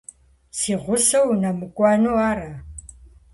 Си 0.57 0.73
гъусэу 0.81 1.25
унэмыкӀуэну 1.31 2.17
ара? 2.29 2.51